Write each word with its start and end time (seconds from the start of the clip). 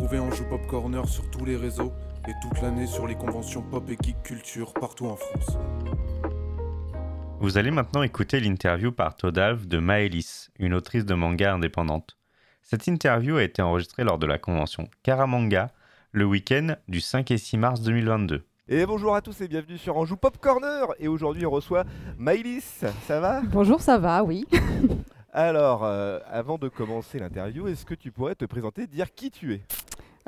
Retrouvez 0.00 0.18
Anjou 0.18 0.44
Pop 0.44 0.66
Corner 0.66 1.06
sur 1.06 1.30
tous 1.30 1.44
les 1.44 1.56
réseaux 1.56 1.92
et 2.26 2.32
toute 2.40 2.62
l'année 2.62 2.86
sur 2.86 3.06
les 3.06 3.16
conventions 3.16 3.60
pop 3.60 3.84
et 3.90 3.98
geek 4.02 4.22
culture 4.22 4.72
partout 4.72 5.04
en 5.04 5.16
France. 5.16 5.58
Vous 7.38 7.58
allez 7.58 7.70
maintenant 7.70 8.02
écouter 8.02 8.40
l'interview 8.40 8.92
par 8.92 9.14
Todalv 9.14 9.66
de 9.66 9.76
Maëlys, 9.76 10.52
une 10.58 10.72
autrice 10.72 11.04
de 11.04 11.12
manga 11.12 11.52
indépendante. 11.52 12.16
Cette 12.62 12.86
interview 12.86 13.36
a 13.36 13.42
été 13.42 13.60
enregistrée 13.60 14.02
lors 14.02 14.16
de 14.16 14.24
la 14.24 14.38
convention 14.38 14.88
Karamanga 15.02 15.70
le 16.12 16.24
week-end 16.24 16.76
du 16.88 17.02
5 17.02 17.30
et 17.30 17.36
6 17.36 17.58
mars 17.58 17.82
2022. 17.82 18.46
Et 18.68 18.86
bonjour 18.86 19.14
à 19.14 19.20
tous 19.20 19.38
et 19.42 19.48
bienvenue 19.48 19.76
sur 19.76 19.98
Anjou 19.98 20.16
Pop 20.16 20.38
Corner. 20.38 20.86
Et 20.98 21.08
aujourd'hui 21.08 21.44
on 21.44 21.50
reçoit 21.50 21.84
Maëlys, 22.16 22.86
ça 23.06 23.20
va? 23.20 23.42
Bonjour, 23.42 23.82
ça 23.82 23.98
va, 23.98 24.24
oui. 24.24 24.46
Alors, 25.32 25.84
euh, 25.84 26.18
avant 26.28 26.58
de 26.58 26.68
commencer 26.68 27.20
l'interview, 27.20 27.68
est-ce 27.68 27.84
que 27.84 27.94
tu 27.94 28.10
pourrais 28.10 28.34
te 28.34 28.44
présenter, 28.44 28.88
dire 28.88 29.14
qui 29.14 29.30
tu 29.30 29.54
es? 29.54 29.60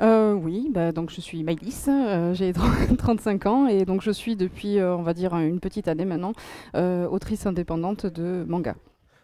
Euh, 0.01 0.33
oui, 0.33 0.69
bah, 0.71 0.93
donc 0.93 1.09
je 1.09 1.19
suis 1.19 1.43
Maïlis, 1.43 1.85
euh, 1.89 2.33
j'ai 2.33 2.53
35 2.97 3.45
ans 3.45 3.67
et 3.67 3.83
donc 3.83 4.01
je 4.01 4.11
suis 4.11 4.37
depuis, 4.37 4.79
euh, 4.79 4.95
on 4.95 5.03
va 5.03 5.13
dire, 5.13 5.35
une 5.35 5.59
petite 5.59 5.89
année 5.89 6.05
maintenant, 6.05 6.31
autrice 6.73 7.45
indépendante 7.45 8.05
de 8.05 8.45
manga. 8.47 8.75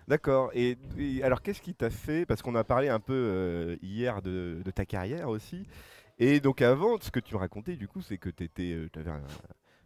D'accord. 0.09 0.49
Et, 0.53 0.77
et 0.97 1.23
alors, 1.23 1.41
qu'est-ce 1.41 1.61
qui 1.61 1.73
t'a 1.73 1.89
fait 1.89 2.25
Parce 2.25 2.41
qu'on 2.41 2.55
a 2.55 2.63
parlé 2.63 2.89
un 2.89 2.99
peu 2.99 3.77
hier 3.81 4.21
de, 4.21 4.61
de 4.65 4.71
ta 4.71 4.85
carrière 4.85 5.29
aussi. 5.29 5.65
Et 6.17 6.41
donc, 6.41 6.61
avant, 6.61 6.99
ce 6.99 7.11
que 7.11 7.19
tu 7.21 7.35
me 7.35 7.39
racontais, 7.39 7.77
du 7.77 7.87
coup, 7.87 8.01
c'est 8.01 8.17
que 8.17 8.29
tu 8.29 8.89
avais 8.95 9.11
un, 9.11 9.21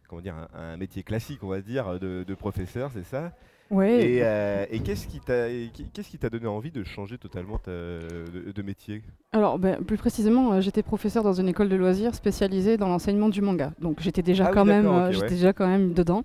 comment 0.08 0.22
dire, 0.22 0.34
un, 0.34 0.48
un 0.72 0.76
métier 0.76 1.02
classique, 1.04 1.44
on 1.44 1.48
va 1.48 1.60
dire, 1.60 2.00
de, 2.00 2.24
de 2.26 2.34
professeur, 2.34 2.90
c'est 2.92 3.04
ça? 3.04 3.32
Ouais. 3.70 4.06
Et, 4.08 4.18
euh, 4.22 4.66
et 4.70 4.80
qu'est-ce 4.80 5.06
qui 5.06 6.18
t'a 6.18 6.30
donné 6.30 6.46
envie 6.46 6.70
de 6.70 6.84
changer 6.84 7.18
totalement 7.18 7.58
ta- 7.58 7.70
de, 7.72 8.52
de 8.54 8.62
métier? 8.62 9.02
Alors, 9.32 9.58
ben, 9.58 9.82
plus 9.82 9.96
précisément, 9.96 10.52
euh, 10.52 10.60
j'étais 10.60 10.82
professeur 10.82 11.24
dans 11.24 11.32
une 11.32 11.48
école 11.48 11.68
de 11.68 11.74
loisirs 11.76 12.14
spécialisée 12.14 12.76
dans 12.76 12.88
l'enseignement 12.88 13.28
du 13.28 13.40
manga. 13.40 13.72
Donc, 13.80 13.96
j'étais 14.00 14.22
déjà 14.22 14.44
Ah 14.44 14.48
oui, 14.50 14.54
quand 14.54 14.64
même, 14.64 14.82
d'accord, 14.84 14.98
euh, 14.98 15.06
ok, 15.08 15.12
j'étais 15.14 15.24
ouais. 15.24 15.30
déjà 15.30 15.52
quand 15.52 15.66
même 15.66 15.92
dedans. 15.92 16.22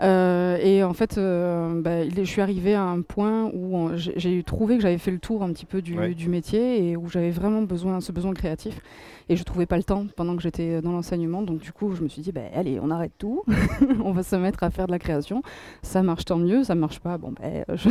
Euh, 0.00 0.56
et 0.62 0.82
en 0.82 0.94
fait, 0.94 1.18
euh, 1.18 1.80
ben, 1.80 2.10
je 2.16 2.22
suis 2.24 2.40
arrivée 2.40 2.74
à 2.74 2.82
un 2.82 3.02
point 3.02 3.50
où 3.54 3.90
j'ai- 3.94 4.14
j'ai 4.16 4.42
trouvé 4.42 4.76
que 4.76 4.82
j'avais 4.82 4.98
fait 4.98 5.10
le 5.10 5.18
tour 5.18 5.42
un 5.42 5.52
petit 5.52 5.66
peu 5.66 5.82
du, 5.82 5.96
Ouais. 5.96 6.14
du 6.14 6.28
métier 6.28 6.88
et 6.90 6.96
où 6.96 7.08
j'avais 7.08 7.30
vraiment 7.30 7.62
besoin, 7.62 8.00
ce 8.00 8.12
besoin 8.12 8.32
créatif. 8.34 8.80
Et 9.28 9.36
je 9.36 9.42
trouvais 9.44 9.66
pas 9.66 9.76
le 9.76 9.82
temps 9.82 10.06
pendant 10.16 10.34
que 10.36 10.42
j'étais 10.42 10.80
dans 10.80 10.92
l'enseignement. 10.92 11.42
Donc, 11.42 11.58
du 11.60 11.70
coup, 11.72 11.94
je 11.94 12.02
me 12.02 12.08
suis 12.08 12.22
dit, 12.22 12.32
ben, 12.32 12.48
allez, 12.54 12.78
on 12.82 12.90
arrête 12.90 13.12
tout. 13.18 13.42
on 14.04 14.12
va 14.12 14.22
se 14.22 14.36
mettre 14.36 14.62
à 14.62 14.70
faire 14.70 14.86
de 14.86 14.92
la 14.92 14.98
création. 14.98 15.42
Ça 15.82 16.02
marche 16.02 16.24
tant 16.24 16.38
mieux, 16.38 16.64
ça 16.64 16.74
marche 16.74 17.00
pas. 17.00 17.18
Bon, 17.18 17.32
ben, 17.40 17.64
je, 17.74 17.90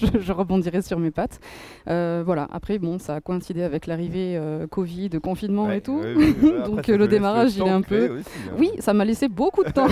je- 0.00 0.18
je 0.20 0.32
rebondirai 0.32 0.82
sur 0.82 0.98
mes 0.98 1.10
pattes. 1.10 1.40
Euh, 1.88 2.22
voilà. 2.24 2.46
Après, 2.52 2.78
bon, 2.78 2.98
ça 2.98 3.16
a 3.16 3.20
coïncidé 3.20 3.62
avec 3.62 3.86
l'arrivée 3.86 4.36
euh, 4.36 4.66
Covid, 4.68 5.10
confinement 5.22 5.66
Ouais, 5.66 5.78
et 5.78 5.80
tout. 5.80 5.98
ouais, 5.98 6.14
ouais, 6.14 6.24
ouais. 6.42 6.58
Après, 6.58 6.68
Donc, 6.70 6.88
euh, 6.88 6.96
le 6.96 7.08
démarrage, 7.08 7.56
il 7.56 7.62
est 7.62 7.68
un 7.68 7.82
peu- 7.82 8.18
aussi, 8.20 8.28
hein. 8.48 8.52
Oui, 8.58 8.70
ça 8.78 8.92
m'a 8.94 9.04
laissé 9.04 9.28
beaucoup 9.28 9.64
de 9.64 9.70
temps, 9.70 9.86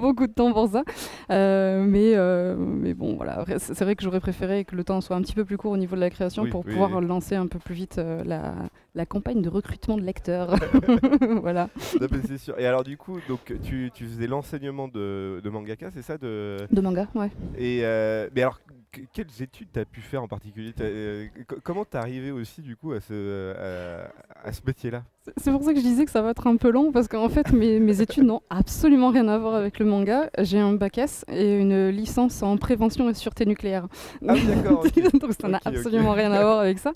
beaucoup 0.00 0.26
de 0.26 0.32
temps 0.32 0.52
pour 0.52 0.68
ça. 0.68 0.82
Euh, 1.30 1.84
mais, 1.86 2.12
euh, 2.14 2.56
mais 2.58 2.94
bon, 2.94 3.16
voilà. 3.16 3.44
C'est 3.58 3.82
vrai 3.82 3.94
que 3.96 4.02
j'aurais 4.02 4.20
préféré 4.20 4.64
que 4.64 4.74
le 4.76 4.84
temps 4.84 5.00
soit 5.00 5.16
un 5.16 5.22
petit 5.22 5.34
peu 5.34 5.44
plus 5.44 5.56
court 5.56 5.72
au 5.72 5.76
niveau 5.76 5.96
de 5.96 6.00
la 6.00 6.10
création 6.10 6.44
Oui, 6.44 6.50
pour 6.50 6.64
oui, 6.64 6.72
pouvoir 6.72 6.92
oui. 6.96 7.06
lancer 7.06 7.34
un 7.34 7.46
peu 7.46 7.58
plus 7.58 7.74
vite 7.74 7.96
euh, 7.98 8.22
la, 8.24 8.54
la 8.94 9.06
campagne 9.06 9.42
de 9.42 9.48
recrutement 9.48 9.96
de 9.96 10.02
lecteurs. 10.14 10.54
voilà. 11.42 11.68
Non, 12.00 12.06
mais 12.10 12.18
c'est 12.26 12.38
sûr. 12.38 12.58
Et 12.58 12.66
alors 12.66 12.84
du 12.84 12.96
coup, 12.96 13.18
donc 13.28 13.52
tu, 13.62 13.90
tu 13.94 14.04
faisais 14.06 14.26
l'enseignement 14.26 14.88
de, 14.88 15.40
de 15.42 15.50
mangaka, 15.50 15.90
c'est 15.92 16.02
ça 16.02 16.16
de... 16.18 16.58
De 16.70 16.80
manga, 16.80 17.06
ouais. 17.14 17.30
Et 17.56 17.80
euh, 17.82 18.28
mais 18.34 18.42
alors, 18.42 18.60
que- 18.92 19.00
quelles 19.12 19.42
études 19.42 19.68
t'as 19.72 19.84
pu 19.84 20.00
faire 20.00 20.22
en 20.22 20.28
particulier? 20.28 20.72
T'as, 20.72 20.84
euh, 20.84 21.26
co- 21.46 21.56
Comment 21.62 21.84
t'es 21.84 21.98
arrivé 21.98 22.30
aussi 22.30 22.62
du 22.62 22.76
coup 22.76 22.92
à 22.92 23.00
ce, 23.00 23.54
à, 23.56 24.48
à 24.48 24.52
ce 24.52 24.60
métier-là? 24.66 25.02
C'est- 25.38 25.50
pour 25.50 25.62
ça 25.64 25.72
que 25.72 25.78
je 25.80 25.84
disais 25.84 26.04
que 26.04 26.10
ça 26.10 26.20
va 26.20 26.30
être 26.30 26.46
un 26.46 26.56
peu 26.56 26.70
long 26.70 26.92
parce 26.92 27.08
qu'en 27.08 27.28
fait 27.30 27.50
mes, 27.52 27.80
mes 27.80 28.00
études 28.02 28.24
n'ont 28.24 28.42
absolument 28.50 29.10
rien 29.10 29.26
à 29.28 29.38
voir 29.38 29.54
avec 29.54 29.78
le 29.78 29.86
manga. 29.86 30.28
J'ai 30.38 30.58
un 30.58 30.72
bac 30.74 30.98
S 30.98 31.24
et 31.32 31.58
une 31.58 31.88
licence 31.88 32.42
en 32.42 32.56
prévention 32.58 33.08
et 33.08 33.14
sûreté 33.14 33.46
nucléaire. 33.46 33.86
Ah 34.28 34.34
d'accord. 34.34 34.84
Donc 35.20 35.32
ça 35.40 35.48
n'a 35.48 35.60
absolument 35.64 36.12
rien 36.12 36.30
à 36.32 36.42
voir 36.42 36.58
avec 36.58 36.78
ça. 36.78 36.92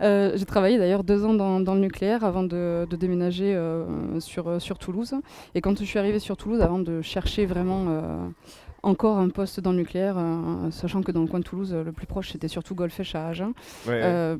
Euh, 0.00 0.32
J'ai 0.34 0.44
travaillé 0.46 0.78
d'ailleurs 0.78 1.04
deux 1.04 1.24
ans 1.24 1.34
dans, 1.34 1.60
dans 1.60 1.74
le 1.74 1.80
nucléaire 1.80 2.24
avant 2.24 2.42
de, 2.42 2.86
de 2.88 2.96
déménager 2.96 3.54
euh, 3.54 4.18
sur, 4.20 4.48
euh, 4.48 4.58
sur 4.58 4.78
Toulouse. 4.78 5.14
Et 5.54 5.60
quand 5.60 5.78
je 5.78 5.84
suis 5.84 5.98
arrivée 5.98 6.18
sur 6.18 6.36
Toulouse, 6.36 6.60
avant 6.60 6.80
de 6.80 7.00
chercher 7.02 7.46
vraiment 7.46 7.84
euh, 7.88 8.16
encore 8.84 9.18
un 9.18 9.28
poste 9.28 9.58
dans 9.60 9.72
le 9.72 9.78
nucléaire, 9.78 10.14
euh, 10.18 10.70
sachant 10.70 11.02
que 11.02 11.10
dans 11.10 11.20
le 11.22 11.26
coin 11.26 11.40
de 11.40 11.44
Toulouse, 11.44 11.72
euh, 11.74 11.82
le 11.84 11.90
plus 11.92 12.06
proche 12.06 12.30
c'était 12.30 12.46
surtout 12.48 12.74
Golfech 12.76 13.14
à 13.16 13.26
Agen. 13.28 13.52
Ouais. 13.86 14.00
Euh, 14.02 14.36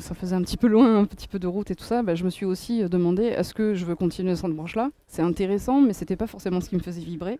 ça 0.00 0.14
faisait 0.14 0.34
un 0.34 0.42
petit 0.42 0.56
peu 0.56 0.66
loin, 0.66 0.98
un 0.98 1.04
petit 1.04 1.28
peu 1.28 1.38
de 1.38 1.46
route 1.46 1.70
et 1.70 1.74
tout 1.76 1.84
ça. 1.84 2.02
Bah, 2.02 2.14
je 2.16 2.24
me 2.24 2.30
suis 2.30 2.44
aussi 2.44 2.67
euh, 2.70 2.88
demandé 2.88 3.24
est-ce 3.24 3.54
que 3.54 3.74
je 3.74 3.84
veux 3.84 3.94
continuer 3.94 4.36
cette 4.36 4.50
branche-là? 4.52 4.90
C'est 5.06 5.22
intéressant, 5.22 5.80
mais 5.80 5.92
c'était 5.92 6.16
pas 6.16 6.26
forcément 6.26 6.60
ce 6.60 6.68
qui 6.68 6.76
me 6.76 6.80
faisait 6.82 7.00
vibrer. 7.00 7.38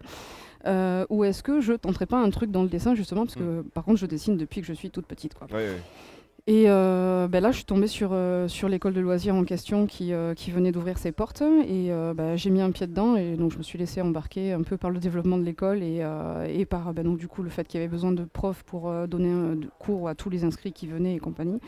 Euh, 0.66 1.06
ou 1.08 1.24
est-ce 1.24 1.42
que 1.42 1.60
je 1.60 1.72
tenterais 1.72 2.06
pas 2.06 2.18
un 2.18 2.30
truc 2.30 2.50
dans 2.50 2.62
le 2.62 2.68
dessin 2.68 2.94
justement? 2.94 3.24
Parce 3.24 3.36
que 3.36 3.62
par 3.74 3.84
contre 3.84 3.98
je 3.98 4.06
dessine 4.06 4.36
depuis 4.36 4.60
que 4.60 4.66
je 4.66 4.72
suis 4.72 4.90
toute 4.90 5.06
petite 5.06 5.34
quoi. 5.34 5.46
Ouais, 5.48 5.68
ouais. 5.68 5.82
Et 6.48 6.64
euh, 6.68 7.28
bah 7.28 7.40
là, 7.40 7.50
je 7.50 7.56
suis 7.56 7.66
tombée 7.66 7.88
sur, 7.88 8.12
euh, 8.14 8.48
sur 8.48 8.70
l'école 8.70 8.94
de 8.94 9.02
loisirs 9.02 9.34
en 9.34 9.44
question 9.44 9.86
qui, 9.86 10.14
euh, 10.14 10.32
qui 10.32 10.50
venait 10.50 10.72
d'ouvrir 10.72 10.96
ses 10.96 11.12
portes. 11.12 11.42
Et 11.42 11.90
bah, 12.14 12.36
j'ai 12.36 12.48
mis 12.48 12.62
un 12.62 12.70
pied 12.70 12.86
dedans. 12.86 13.16
Et 13.16 13.36
donc, 13.36 13.52
je 13.52 13.58
me 13.58 13.62
suis 13.62 13.78
laissée 13.78 14.00
embarquer 14.00 14.54
un 14.54 14.62
peu 14.62 14.78
par 14.78 14.88
le 14.88 14.98
développement 14.98 15.36
de 15.36 15.44
l'école 15.44 15.82
et, 15.82 16.02
et 16.48 16.64
par 16.64 16.94
bah, 16.94 17.02
donc, 17.02 17.18
du 17.18 17.28
coup, 17.28 17.42
le 17.42 17.50
fait 17.50 17.68
qu'il 17.68 17.78
y 17.78 17.82
avait 17.82 17.90
besoin 17.90 18.12
de 18.12 18.24
profs 18.24 18.62
pour 18.62 18.90
donner 19.06 19.30
un 19.30 19.58
cours 19.78 20.08
à 20.08 20.14
tous 20.14 20.30
les 20.30 20.44
inscrits 20.44 20.72
qui 20.72 20.86
venaient 20.86 21.16
et 21.16 21.18
compagnie. 21.18 21.60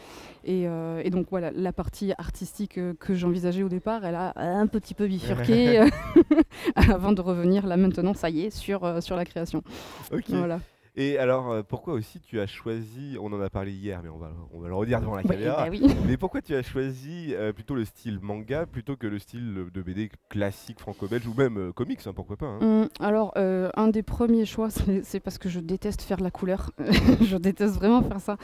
Et, 0.47 0.63
et 0.63 1.11
donc, 1.11 1.27
voilà, 1.31 1.51
la 1.51 1.75
partie 1.75 2.15
artistique 2.17 2.81
que 2.99 3.15
j'envisageais 3.15 3.63
au 3.63 3.69
départ, 3.69 4.07
elle 4.07 4.15
a 4.15 4.33
un 4.39 4.67
petit 4.67 4.95
peu 4.95 5.07
bifurqué 5.07 5.85
avant 6.75 7.13
de 7.13 7.21
revenir 7.21 7.67
là 7.67 7.77
maintenant, 7.77 8.15
ça 8.15 8.31
y 8.31 8.47
est, 8.47 8.51
sur, 8.51 9.03
sur 9.03 9.17
la 9.17 9.27
création. 9.27 9.63
Ok. 10.11 10.31
Voilà. 10.31 10.59
Et 10.97 11.19
alors, 11.19 11.51
euh, 11.53 11.63
pourquoi 11.63 11.95
aussi 11.95 12.21
tu 12.21 12.41
as 12.41 12.47
choisi, 12.47 13.17
on 13.21 13.33
en 13.33 13.41
a 13.41 13.49
parlé 13.49 13.73
hier, 13.73 14.01
mais 14.03 14.09
on 14.09 14.19
va, 14.19 14.33
on 14.53 14.59
va 14.59 14.69
le 14.69 14.75
redire 14.75 15.01
devant 15.01 15.15
la 15.15 15.23
caméra, 15.23 15.65
bah 15.65 15.69
oui. 15.71 15.83
mais 16.07 16.17
pourquoi 16.17 16.43
tu 16.43 16.55
as 16.55 16.63
choisi 16.63 17.33
euh, 17.33 17.53
plutôt 17.53 17.77
le 17.77 17.85
style 17.85 18.19
manga 18.21 18.67
plutôt 18.67 18.97
que 18.97 19.07
le 19.07 19.21
style 19.21 19.67
de 19.73 19.83
BD 19.83 20.11
classique 20.29 20.81
franco-belge 20.81 21.27
ou 21.29 21.35
même 21.35 21.59
euh, 21.59 21.73
comics, 21.73 22.01
hein, 22.07 22.13
pourquoi 22.15 22.37
pas 22.37 22.47
hein? 22.47 22.59
Hum, 22.61 22.89
alors, 22.99 23.33
euh, 23.37 23.71
un 23.77 23.89
des 23.89 24.03
premiers 24.03 24.47
choix, 24.47 24.69
c'est 25.03 25.21
parce 25.21 25.39
que 25.39 25.49
je 25.49 25.61
déteste 25.61 26.03
faire 26.03 26.21
la 26.21 26.31
couleur. 26.31 26.71
je 27.21 27.37
déteste 27.37 27.75
vraiment 27.75 28.03
faire 28.03 28.21
ça. 28.21 28.37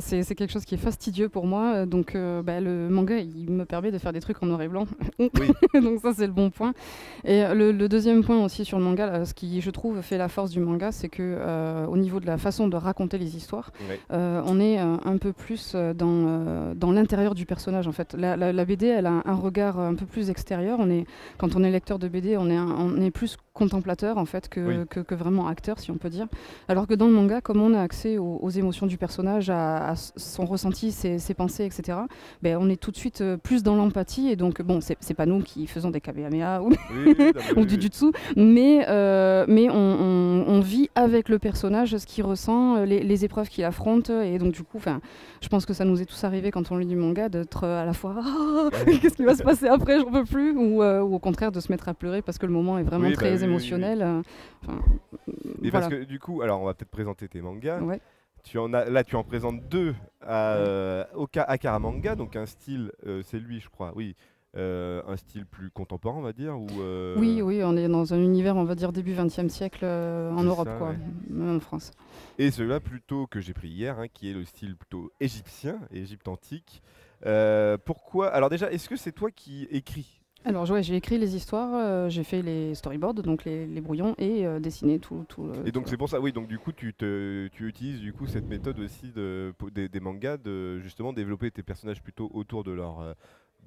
C'est 0.00 0.34
quelque 0.34 0.52
chose 0.52 0.64
qui 0.64 0.76
est 0.76 0.78
fastidieux 0.78 1.28
pour 1.28 1.46
moi. 1.46 1.84
Donc, 1.86 2.16
bah, 2.16 2.60
le 2.60 2.88
manga, 2.88 3.18
il 3.18 3.50
me 3.50 3.64
permet 3.64 3.90
de 3.90 3.98
faire 3.98 4.12
des 4.12 4.20
trucs 4.20 4.42
en 4.42 4.46
noir 4.46 4.62
et 4.62 4.68
blanc. 4.68 4.86
donc, 5.74 6.00
ça, 6.00 6.12
c'est 6.14 6.26
le 6.26 6.32
bon 6.32 6.50
point. 6.50 6.74
Et 7.24 7.42
le, 7.54 7.72
le 7.72 7.88
deuxième 7.88 8.22
point 8.24 8.42
aussi 8.44 8.64
sur 8.64 8.78
le 8.78 8.84
manga, 8.84 9.06
là, 9.06 9.24
ce 9.24 9.34
qui, 9.34 9.60
je 9.60 9.70
trouve, 9.70 10.00
fait 10.00 10.18
la 10.18 10.28
force 10.28 10.50
du 10.50 10.60
manga, 10.60 10.92
c'est 10.92 11.08
que 11.08 11.38
au 11.88 11.96
niveau 11.96 12.20
de 12.20 12.26
la 12.26 12.38
façon 12.38 12.68
de 12.68 12.76
raconter 12.76 13.18
les 13.18 13.36
histoires, 13.36 13.70
euh, 14.12 14.42
on 14.46 14.60
est 14.60 14.78
euh, 14.80 14.96
un 15.04 15.16
peu 15.18 15.32
plus 15.32 15.72
euh, 15.74 15.92
dans, 15.94 16.06
euh, 16.08 16.74
dans 16.74 16.92
l'intérieur 16.92 17.34
du 17.34 17.46
personnage 17.46 17.86
en 17.88 17.92
fait. 17.92 18.14
La, 18.14 18.36
la- 18.36 18.52
la 18.52 18.64
BD, 18.64 18.86
elle 18.86 19.06
a 19.06 19.10
un, 19.12 19.22
un 19.24 19.34
regard 19.34 19.78
un 19.78 19.94
peu 19.94 20.06
plus 20.06 20.30
extérieur. 20.30 20.78
On 20.80 20.90
est, 20.90 21.04
quand 21.38 21.56
on 21.56 21.62
est 21.64 21.70
lecteur 21.70 21.98
de 21.98 22.08
BD, 22.08 22.36
on 22.36 22.48
est, 22.50 22.56
un- 22.56 22.74
on 22.78 23.00
est 23.00 23.10
plus 23.10 23.36
contemplateur 23.54 24.16
en 24.18 24.24
fait 24.24 24.48
que, 24.48 24.60
Oui. 24.60 24.86
que, 24.88 25.00
que 25.00 25.14
vraiment 25.14 25.46
acteur, 25.46 25.78
si 25.78 25.90
on 25.90 25.96
peut 25.96 26.08
dire. 26.08 26.26
Alors 26.68 26.86
que 26.86 26.94
dans 26.94 27.06
le 27.06 27.12
manga, 27.12 27.40
comme 27.40 27.60
on 27.60 27.74
a 27.74 27.80
accès 27.80 28.16
aux, 28.18 28.38
aux 28.40 28.50
émotions 28.50 28.86
du 28.86 28.96
personnage, 28.96 29.50
à, 29.50 29.94
son 30.16 30.44
ressenti, 30.46 30.90
ses, 30.92 31.18
ses 31.18 31.34
pensées, 31.34 31.64
etc., 31.64 31.98
ben, 32.42 32.56
on 32.60 32.68
est 32.70 32.76
tout 32.80 32.90
de 32.90 32.96
suite 32.96 33.20
euh, 33.20 33.36
plus 33.36 33.62
dans 33.62 33.76
l'empathie. 33.76 34.28
Et 34.30 34.36
donc, 34.36 34.62
bon, 34.62 34.80
c'est 34.80 35.14
pas 35.14 35.26
nous 35.26 35.40
qui 35.40 35.66
faisons 35.66 35.90
des 35.90 36.00
kamehameha 36.00 36.62
ou 36.62 36.70
Oui, 36.70 37.14
oui, 37.56 37.66
du 37.66 37.80
jutsu, 37.80 38.06
mais, 38.36 38.86
euh, 38.88 39.44
mais 39.48 39.68
on, 39.70 39.74
on- 39.76 40.44
on 40.48 40.60
vit 40.60 40.88
avec 40.94 41.28
le 41.28 41.38
personnage 41.38 41.96
ce 41.96 42.06
qu'il 42.06 42.24
ressent, 42.24 42.76
euh, 42.76 42.84
les, 42.86 43.02
les 43.02 43.24
épreuves 43.24 43.48
qu'il 43.48 43.64
affronte, 43.64 44.10
et 44.10 44.38
donc 44.38 44.52
du 44.52 44.62
coup, 44.62 44.78
je 45.40 45.48
pense 45.48 45.66
que 45.66 45.72
ça 45.74 45.84
nous 45.84 46.00
est 46.00 46.04
tous 46.06 46.24
arrivé 46.24 46.50
quand 46.50 46.70
on 46.72 46.76
lit 46.78 46.86
du 46.86 46.96
manga 46.96 47.28
d'être 47.28 47.64
à 47.64 47.84
la 47.84 47.92
fois 47.92 48.16
qu'est-ce 49.00 49.14
qui 49.16 49.24
va 49.24 49.34
se 49.36 49.42
passer 49.42 49.68
après, 49.68 50.00
j'en 50.00 50.10
peux 50.10 50.24
plus, 50.24 50.52
ou, 50.56 50.82
euh, 50.82 51.00
ou 51.02 51.14
au 51.14 51.18
contraire 51.18 51.52
de 51.52 51.60
se 51.60 51.70
mettre 51.70 51.88
à 51.88 51.94
pleurer 51.94 52.22
parce 52.22 52.38
que 52.38 52.46
le 52.46 52.52
moment 52.52 52.78
est 52.78 52.82
vraiment 52.82 53.08
bah 53.08 53.14
très 53.42 53.50
émotionnel. 53.50 54.02
euh, 54.02 54.22
'fin, 54.64 54.78
Et 55.62 55.70
voilà. 55.70 55.88
parce 55.88 55.88
que 55.88 56.04
du 56.04 56.18
coup, 56.18 56.42
alors 56.42 56.60
on 56.60 56.64
va 56.64 56.74
peut-être 56.74 56.90
présenter 56.90 57.28
tes 57.28 57.40
mangas. 57.40 57.80
Ouais. 57.80 58.00
Tu 58.44 58.58
en 58.58 58.72
as, 58.74 58.86
là, 58.86 59.04
tu 59.04 59.14
en 59.16 59.22
présentes 59.22 59.68
deux 59.68 59.94
à, 60.20 60.54
euh, 60.56 61.04
au 61.14 61.26
Ka- 61.28 61.44
à 61.44 61.58
Karamanga, 61.58 62.16
donc 62.16 62.34
un 62.34 62.46
style, 62.46 62.90
euh, 63.06 63.22
c'est 63.24 63.38
lui, 63.38 63.60
je 63.60 63.68
crois, 63.68 63.92
oui, 63.94 64.16
euh, 64.56 65.00
un 65.06 65.16
style 65.16 65.46
plus 65.46 65.70
contemporain, 65.70 66.18
on 66.18 66.22
va 66.22 66.32
dire, 66.32 66.58
ou 66.58 66.66
euh, 66.80 67.14
Oui, 67.18 67.40
oui, 67.40 67.62
on 67.64 67.76
est 67.76 67.86
dans 67.86 68.12
un 68.12 68.18
univers, 68.18 68.56
on 68.56 68.64
va 68.64 68.74
dire, 68.74 68.90
début 68.92 69.14
20e 69.14 69.48
siècle 69.48 69.84
euh, 69.84 70.32
en 70.32 70.42
Europe, 70.42 70.66
ça, 70.68 70.76
quoi, 70.76 70.88
ouais. 70.90 70.96
même 71.30 71.56
en 71.56 71.60
France. 71.60 71.92
Et 72.38 72.50
celui-là 72.50 72.80
plutôt 72.80 73.28
que 73.28 73.38
j'ai 73.40 73.54
pris 73.54 73.68
hier, 73.68 73.98
hein, 74.00 74.08
qui 74.12 74.28
est 74.28 74.34
le 74.34 74.44
style 74.44 74.76
plutôt 74.76 75.12
égyptien, 75.20 75.78
Égypte 75.92 76.26
antique. 76.26 76.82
Pourquoi 77.84 78.28
Alors 78.28 78.50
déjà, 78.50 78.70
est-ce 78.72 78.88
que 78.88 78.96
c'est 78.96 79.12
toi 79.12 79.30
qui 79.30 79.68
écris 79.70 80.20
Alors, 80.44 80.68
ouais, 80.70 80.82
j'ai 80.82 80.96
écrit 80.96 81.18
les 81.18 81.36
histoires, 81.36 81.70
euh, 81.74 82.08
j'ai 82.08 82.24
fait 82.24 82.42
les 82.42 82.74
storyboards, 82.74 83.14
donc 83.14 83.44
les, 83.44 83.64
les 83.66 83.80
brouillons, 83.80 84.14
et 84.18 84.44
euh, 84.46 84.58
dessiné 84.58 84.98
tout. 84.98 85.24
tout 85.28 85.46
le- 85.46 85.66
Et 85.68 85.72
donc 85.72 85.88
c'est 85.88 85.96
pour 85.96 86.08
ça, 86.08 86.20
oui, 86.20 86.32
donc 86.32 86.48
du 86.48 86.58
coup 86.58 86.72
tu, 86.72 86.92
te, 86.94 87.46
tu 87.52 87.68
utilises 87.68 88.00
du 88.00 88.12
coup 88.12 88.26
cette 88.26 88.48
méthode 88.48 88.78
aussi 88.80 89.12
de, 89.12 89.54
des, 89.72 89.88
des 89.88 90.00
mangas 90.00 90.38
de 90.38 90.80
justement 90.80 91.12
développer 91.12 91.50
tes 91.52 91.62
personnages 91.62 92.02
plutôt 92.02 92.28
autour 92.34 92.64
de 92.64 92.72
leur, 92.72 93.00
euh, 93.00 93.12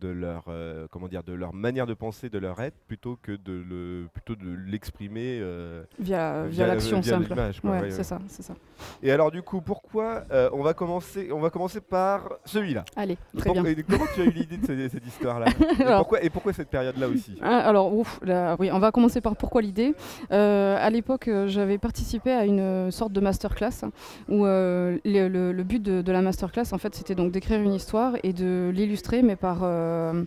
de 0.01 0.09
leur 0.09 0.45
euh, 0.49 0.87
comment 0.91 1.07
dire 1.07 1.23
de 1.23 1.33
leur 1.33 1.53
manière 1.53 1.87
de 1.87 1.93
penser 1.93 2.29
de 2.29 2.37
leur 2.37 2.59
être 2.61 2.75
plutôt 2.87 3.17
que 3.21 3.31
de 3.31 3.53
le 3.53 4.07
plutôt 4.13 4.35
de 4.35 4.49
l'exprimer 4.67 5.39
euh, 5.41 5.83
Via, 5.99 6.43
via, 6.43 6.65
via- 6.65 6.67
l'action 6.73 7.01
simple. 7.01 7.27
quoi. 7.27 7.35
Ouais, 7.37 7.81
Ouais, 7.81 7.91
c'est 7.91 7.97
ouais. 7.99 8.03
ça, 8.03 8.19
c'est 8.27 8.43
ça. 8.43 8.55
et 9.01 9.11
alors 9.11 9.31
du 9.31 9.41
coup 9.41 9.61
pourquoi 9.61 10.23
euh, 10.31 10.49
on 10.53 10.61
va 10.63 10.73
commencer 10.73 11.29
on 11.31 11.39
va 11.39 11.49
commencer 11.49 11.79
par 11.81 12.29
celui-là 12.45 12.83
Allez, 12.95 13.17
très 13.37 13.45
Pour- 13.53 13.61
bien. 13.61 13.65
et 13.71 13.83
comment 13.83 14.05
tu 14.13 14.21
as 14.21 14.25
eu 14.25 14.31
l'idée 14.31 14.57
de 14.57 14.65
cette, 14.65 14.91
cette 14.91 15.05
histoire 15.07 15.39
là 15.39 15.45
et 15.79 15.83
pourquoi 15.97 16.23
et 16.23 16.29
pourquoi 16.29 16.53
cette 16.53 16.69
période 16.69 16.97
là 16.97 17.07
aussi? 17.07 17.37
Ah, 17.41 17.59
alors, 17.59 17.93
ouf, 17.95 18.19
là, 18.23 18.55
oui, 18.59 18.69
on 18.71 18.79
va 18.79 18.91
commencer 18.91 19.21
par 19.21 19.35
pourquoi 19.35 19.61
l'idée. 19.61 19.93
Euh, 20.31 20.77
à 20.79 20.89
l'époque, 20.89 21.27
euh, 21.27 21.47
j'avais 21.47 21.77
participé 21.77 22.31
à 22.31 22.45
une 22.45 22.59
euh, 22.59 22.91
sorte 22.91 23.11
de 23.13 23.19
masterclass 23.21 23.85
où 24.29 24.45
euh, 24.45 24.97
le, 25.05 25.27
le- 25.27 25.51
le 25.51 25.63
but 25.63 25.81
de, 25.81 26.01
de 26.01 26.11
la 26.11 26.21
masterclass, 26.21 26.73
en 26.73 26.77
fait, 26.77 26.95
c'était 26.95 27.15
donc 27.15 27.31
d'écrire 27.31 27.61
une 27.61 27.73
histoire 27.73 28.13
et 28.23 28.33
de 28.33 28.71
l'illustrer, 28.73 29.21
mais 29.21 29.35
par 29.35 29.59
euh, 29.85 30.25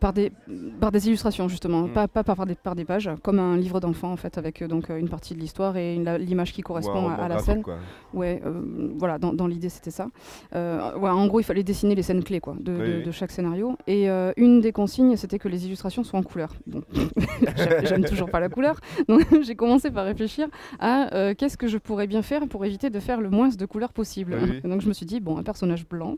par 0.00 0.12
des, 0.12 0.32
par 0.80 0.92
des 0.92 1.06
illustrations 1.08 1.48
justement, 1.48 1.82
Mm. 1.82 1.92
pas, 1.92 2.08
pas 2.08 2.22
par, 2.24 2.46
des, 2.46 2.54
par 2.54 2.74
des 2.74 2.84
pages, 2.84 3.10
comme 3.22 3.38
un 3.38 3.56
livre 3.56 3.80
d'enfant 3.80 4.12
en 4.12 4.16
fait, 4.16 4.38
avec 4.38 4.62
euh, 4.62 4.68
donc 4.68 4.90
euh, 4.90 4.96
une 4.98 5.08
partie 5.08 5.34
de 5.34 5.40
l'histoire 5.40 5.76
et 5.76 5.96
l'image 6.18 6.52
qui 6.52 6.62
correspond 6.62 7.08
à, 7.08 7.28
la 7.28 7.38
scène. 7.40 7.62
quoi. 7.62 7.76
Ouais, 8.14 8.40
euh, 8.46 8.60
voilà, 8.96 9.18
dans, 9.18 9.32
dans 9.32 9.46
l'idée 9.46 9.68
c'était 9.68 9.90
ça. 9.90 10.08
Euh, 10.54 10.96
ouais, 10.96 11.10
en 11.10 11.26
gros, 11.26 11.40
il 11.40 11.44
fallait 11.44 11.62
dessiner 11.62 11.94
les 11.94 12.02
scènes 12.02 12.22
clés 12.24 12.40
quoi, 12.40 12.54
de, 12.58 12.72
Oui, 12.72 12.78
de- 12.78 12.96
oui. 12.98 13.02
de 13.04 13.10
chaque 13.10 13.30
scénario. 13.32 13.76
Et 13.86 14.08
euh, 14.10 14.32
une 14.36 14.60
des 14.60 14.72
consignes, 14.72 15.16
c'était 15.16 15.38
que 15.38 15.48
les 15.48 15.66
illustrations 15.66 16.04
soient 16.04 16.18
en 16.20 16.22
couleur. 16.22 16.52
Bon, 16.66 16.82
j'aime- 17.84 18.04
toujours 18.04 18.30
pas 18.30 18.40
la 18.40 18.48
couleur, 18.48 18.80
donc 19.08 19.22
j'ai 19.42 19.54
commencé 19.56 19.90
par 19.90 20.04
réfléchir 20.04 20.48
à 20.80 21.34
qu'est-ce 21.36 21.56
que 21.56 21.66
je 21.66 21.78
pourrais 21.78 22.06
bien 22.06 22.22
faire 22.22 22.46
pour 22.48 22.64
éviter 22.64 22.90
de 22.90 23.00
faire 23.00 23.20
le 23.20 23.30
moins 23.30 23.48
de 23.48 23.66
couleurs 23.66 23.92
possible. 23.92 24.36
Oui, 24.40 24.60
donc 24.70 24.80
je 24.80 24.88
me 24.88 24.92
suis 24.92 25.06
dit, 25.06 25.20
bon, 25.20 25.36
un 25.38 25.42
personnage 25.42 25.86
blanc, 25.88 26.16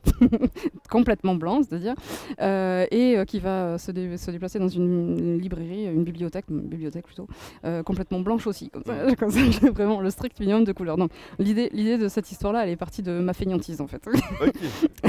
complètement 0.91 1.35
blanc, 1.35 1.61
c'est-à-dire, 1.63 1.95
et 2.41 3.17
qui 3.27 3.39
va 3.41 3.70
se, 3.79 3.91
dé- 3.93 4.17
se 4.17 4.31
déplacer 4.31 4.59
dans 4.59 4.69
une, 4.69 5.39
librairie, 5.39 5.85
une 5.87 6.05
bibliothèque, 6.05 6.47
une 6.51 6.61
bibliothèque 6.63 7.05
plutôt, 7.07 7.27
euh, 7.65 7.83
complètement 7.83 8.21
blanche 8.21 8.47
aussi. 8.47 8.71
Comme 8.71 8.83
ça, 8.85 9.15
comme 9.19 9.31
ça 9.31 9.41
j'ai 9.51 9.71
vraiment 9.71 10.01
le 10.01 10.11
strict 10.11 10.39
minimum 10.41 10.65
de 10.65 10.73
couleurs. 10.73 10.97
Donc 10.97 11.11
l'idée, 11.39 11.71
l'idée 11.73 11.99
de 11.99 12.09
cette 12.09 12.31
histoire-là, 12.31 12.65
elle 12.65 12.71
est 12.71 12.77
partie 12.77 13.03
de 13.03 13.19
ma 13.19 13.33
fainéantise 13.33 13.81
en 13.81 13.87
fait. 13.87 14.03
ok 14.07 14.15
Euh, 15.05 15.09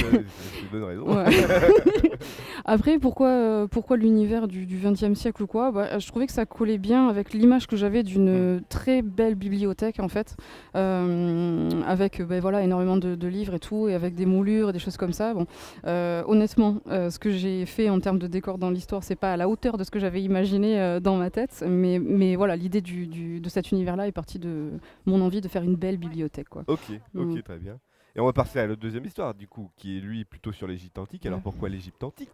c'est 0.53 0.61
une 0.61 0.67
bonne 0.71 0.83
raison 0.83 1.03
Ouais. 1.15 1.25
Après, 2.65 2.97
pourquoi, 2.99 3.27
euh, 3.29 3.67
pourquoi 3.67 3.97
l'univers 3.97 4.47
du 4.47 4.65
XXe 4.65 5.13
siècle 5.19 5.43
ou 5.43 5.47
quoi? 5.47 5.71
Bah, 5.71 5.99
Je 5.99 6.07
trouvais 6.07 6.27
que 6.27 6.33
ça 6.33 6.45
collait 6.45 6.77
bien 6.77 7.07
avec 7.07 7.33
l'image 7.33 7.67
que 7.67 7.75
j'avais 7.75 8.03
d'une 8.03 8.21
Mm. 8.57 8.61
très 8.69 9.01
belle 9.01 9.35
bibliothèque 9.35 9.99
en 9.99 10.07
fait, 10.07 10.35
euh, 10.75 11.69
avec 11.87 12.19
euh, 12.19 12.25
ben, 12.25 12.39
voilà, 12.39 12.61
énormément 12.63 12.97
de, 12.97 13.15
de 13.15 13.27
livres 13.27 13.55
et 13.55 13.59
tout, 13.59 13.87
et 13.87 13.93
avec 13.93 14.15
des 14.15 14.25
moulures 14.25 14.69
et 14.69 14.73
des 14.73 14.79
choses 14.79 14.97
comme 14.97 15.13
ça. 15.13 15.33
Bon, 15.33 15.45
euh, 15.85 16.23
honnêtement, 16.27 16.77
euh, 16.89 17.09
ce 17.09 17.19
que 17.19 17.31
j'ai 17.31 17.65
fait 17.65 17.89
en 17.89 17.99
termes 17.99 18.19
de 18.19 18.27
décor 18.27 18.50
dans 18.57 18.69
l'histoire, 18.69 19.03
c'est 19.03 19.15
pas 19.15 19.33
à 19.33 19.37
la 19.37 19.47
hauteur 19.49 19.77
de 19.77 19.83
ce 19.83 19.91
que 19.91 19.99
j'avais 19.99 20.21
imaginé 20.21 20.79
euh, 20.79 20.99
dans 20.99 21.15
ma 21.17 21.29
tête, 21.29 21.63
mais, 21.67 21.99
mais 21.99 22.35
voilà, 22.35 22.55
l'idée 22.55 22.81
du, 22.81 23.07
du- 23.07 23.39
de 23.39 23.49
cet 23.49 23.71
univers-là 23.71 24.07
est 24.07 24.11
partie 24.11 24.39
de 24.39 24.71
mon 25.05 25.21
envie 25.21 25.41
de 25.41 25.47
faire 25.47 25.63
une 25.63 25.75
belle 25.75 25.97
bibliothèque. 25.97 26.49
Quoi. 26.49 26.63
ok 26.67 26.79
ok 27.15 27.27
Mm. 27.37 27.41
très 27.41 27.57
bien 27.57 27.79
et 28.15 28.19
on 28.19 28.25
va 28.25 28.33
passer 28.33 28.59
à 28.59 28.67
la 28.67 28.75
deuxième 28.75 29.05
histoire 29.05 29.33
du 29.33 29.47
coup 29.47 29.69
qui 29.77 29.97
est 29.97 30.01
lui 30.01 30.25
plutôt 30.25 30.51
sur 30.51 30.67
l'Égypte 30.67 30.97
antique 30.97 31.25
alors 31.25 31.37
Ouais. 31.37 31.43
pourquoi 31.43 31.69
l'Égypte 31.69 32.03
antique? 32.03 32.29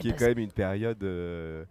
Qui 0.00 0.08
est 0.08 0.12
quand 0.16 0.26
même 0.26 0.38
une 0.38 0.52
période 0.52 1.02
euh, 1.02 1.64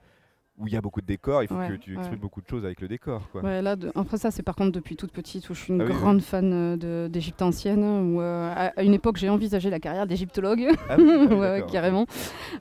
où 0.57 0.68
il 0.68 0.74
y 0.74 0.78
a 0.78 0.81
beaucoup 0.81 1.02
de 1.02 1.06
décors, 1.06 1.44
il 1.44 1.48
faut 1.50 1.56
Ouais, 1.56 1.68
que 1.68 1.74
tu 1.74 1.92
exprimes 1.94 2.13
ouais. 2.13 2.18
beaucoup 2.18 2.42
de 2.42 2.48
choses 2.48 2.63
avec 2.63 2.80
le 2.80 2.88
décor. 2.88 3.30
Quoi. 3.31 3.42
Ouais, 3.44 3.62
là, 3.62 3.75
de- 3.75 3.92
après 3.94 4.18
ça, 4.18 4.31
c'est 4.31 4.42
par 4.42 4.56
contre 4.56 4.72
depuis 4.72 4.96
toute 4.96 5.12
petite 5.12 5.50
où 5.50 5.54
je 5.54 5.60
suis 5.60 5.74
une 5.74 5.81
Ah 5.81 5.86
oui, 5.86 5.92
oui. 5.94 5.98
grande 6.00 6.22
fan 6.22 6.52
euh, 6.81 7.07
d'Égypte 7.10 7.42
ancienne. 7.42 7.84
Où, 7.84 8.22
euh, 8.22 8.54
à, 8.56 8.68
à 8.80 8.84
une 8.84 8.94
époque, 8.94 9.18
j'ai 9.18 9.28
envisagé 9.28 9.69
la 9.69 9.80
carrière 9.81 10.07
d'égyptologue. 10.07 10.68
Ah 10.90 10.96
oui, 10.98 11.28
ah 11.44 11.62
carrément. 11.72 12.06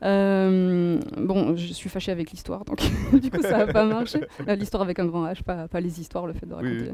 Euh, 0.03 0.99
bon, 1.19 1.57
je 1.57 1.73
suis 1.73 1.89
fâchée 1.89 2.11
avec 2.13 2.31
l'histoire, 2.33 2.65
donc 2.65 2.79
du 3.23 3.31
coup, 3.31 3.41
ça 3.43 3.59
n'a 3.59 3.67
pas 3.73 3.85
marché. 3.85 4.21
L'histoire 4.59 4.83
avec 4.83 4.99
un 4.99 5.07
grand 5.07 5.25
H, 5.27 5.43
pas, 5.43 5.69
pas 5.69 5.81
les 5.81 6.01
histoires, 6.01 6.27
le 6.27 6.33
fait 6.33 6.47
de 6.47 6.55
raconter. 6.55 6.93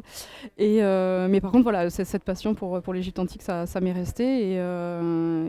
Et, 0.58 0.80
mais 1.30 1.40
par 1.40 1.50
contre, 1.50 1.62
voilà, 1.64 1.88
cette 1.90 2.24
passion 2.24 2.54
pour, 2.54 2.80
pour 2.82 2.92
l'Égypte 2.92 3.18
antique, 3.18 3.42
ça, 3.42 3.66
ça 3.66 3.80
m'est 3.80 3.92
resté. 3.92 4.52
Et, 4.52 4.56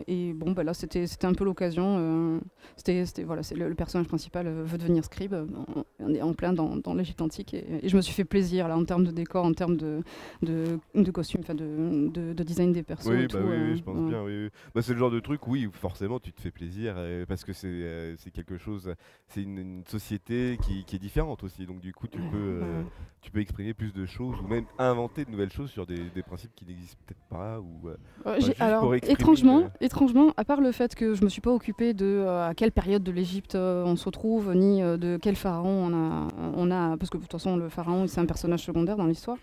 et 0.08 0.32
bon, 0.32 0.52
bah, 0.52 0.64
là, 0.64 0.72
c'était 0.74 1.04
un 1.24 1.34
peu 1.34 1.44
l'occasion. 1.44 2.40
c'était 2.76 3.04
voilà, 3.24 3.42
le, 3.54 3.68
le 3.68 3.74
personnage 3.74 4.08
principal 4.08 4.48
veut 4.48 4.78
devenir 4.78 5.04
scribe. 5.04 5.34
On, 5.76 5.84
on 6.00 6.14
est 6.14 6.22
en 6.22 6.32
plein 6.32 6.52
dans, 6.52 6.76
dans 6.76 6.94
l'Égypte 6.94 7.20
antique. 7.20 7.54
Et, 7.54 7.64
et 7.82 7.88
je 7.88 7.96
me 7.96 8.02
suis 8.02 8.14
fait 8.14 8.24
plaisir, 8.24 8.68
là, 8.68 8.76
en 8.76 8.84
termes 8.84 9.04
de 9.04 9.10
décor, 9.10 9.44
en 9.44 9.52
termes 9.52 9.76
de, 9.76 10.02
de, 10.42 10.78
de 10.94 11.10
costumes, 11.10 11.42
de, 11.42 12.08
de, 12.08 12.32
de 12.32 12.42
design 12.42 12.72
des 12.72 12.82
persos. 12.82 13.08
Oui, 13.08 13.22
et 13.22 13.26
bah 13.26 13.38
tout, 13.38 13.38
oui, 13.38 13.50
oui, 13.50 13.56
euh, 13.56 13.76
je 13.76 13.82
pense 13.82 13.98
ouais. 13.98 14.08
bien. 14.08 14.22
Oui, 14.22 14.44
oui. 14.44 14.48
Bah, 14.74 14.82
c'est 14.82 14.92
le 14.92 14.98
genre 14.98 15.10
de 15.10 15.20
truc, 15.20 15.46
oui, 15.46 15.66
où 15.66 15.72
forcément 15.72 16.20
tu 16.20 16.32
te 16.32 16.40
fais 16.40 16.50
plaisir 16.50 16.94
euh, 16.96 17.24
parce 17.26 17.44
que 17.44 17.52
c'est 17.52 17.68
euh, 17.68 18.16
quelque 18.32 18.58
chose, 18.58 18.94
c'est 19.28 19.42
une, 19.42 19.58
une 19.58 19.84
société 19.86 20.58
qui, 20.62 20.84
qui 20.84 20.96
est 20.96 20.98
différente 20.98 21.42
aussi. 21.44 21.66
Donc 21.66 21.80
du 21.80 21.92
coup, 21.92 22.06
tu 22.06 22.18
peux, 22.18 22.36
euh, 22.36 22.60
ouais. 22.60 22.86
tu 23.20 23.30
peux 23.30 23.40
exprimer 23.40 23.74
plus 23.74 23.92
de 23.92 24.06
choses 24.06 24.36
ou 24.42 24.48
même 24.48 24.64
inventer 24.78 25.24
de 25.24 25.30
nouvelles 25.30 25.52
choses 25.52 25.70
sur 25.70 25.86
des, 25.86 25.98
des 26.14 26.22
principes 26.22 26.52
qui 26.54 26.64
n'existent 26.64 26.98
peut-être 27.06 27.28
pas. 27.28 27.60
Ou, 27.60 27.88
euh, 27.88 28.40
alors, 28.58 28.94
étrangement, 28.94 29.70
étrangement, 29.80 30.32
à 30.36 30.44
part 30.44 30.60
le 30.60 30.72
fait 30.72 30.94
que 30.94 31.14
je 31.14 31.24
me 31.24 31.28
suis 31.28 31.40
pas 31.40 31.52
occupée 31.52 31.94
de 31.94 32.06
euh, 32.06 32.48
à 32.48 32.54
quelle 32.54 32.72
période 32.72 33.02
de 33.02 33.12
l'Égypte 33.12 33.54
euh, 33.54 33.84
on 33.84 33.96
se 33.96 34.04
retrouve, 34.04 34.54
ni 34.54 34.82
euh, 34.82 34.96
de 34.96 35.18
quel 35.20 35.31
pharaon 35.34 35.88
on 35.90 35.94
a, 35.94 36.28
on 36.56 36.70
a, 36.70 36.96
parce 36.96 37.10
que 37.10 37.16
de 37.16 37.22
toute 37.22 37.32
façon 37.32 37.56
le 37.56 37.68
pharaon 37.68 38.06
c'est 38.06 38.20
un 38.20 38.26
personnage 38.26 38.62
secondaire 38.64 38.96
dans 38.96 39.06
l'histoire. 39.06 39.36